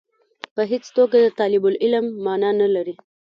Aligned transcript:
په 0.55 0.61
هېڅ 0.71 0.83
توګه 0.97 1.17
د 1.21 1.27
طالب 1.39 1.63
العلم 1.71 2.05
معنا 2.25 2.49
نه 2.61 2.67
لري. 2.75 2.95